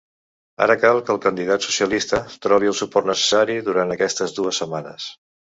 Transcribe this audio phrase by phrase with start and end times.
[0.65, 5.09] Ara cal que el candidat socialista trobi el suport necessari durant aquestes dues setmanes.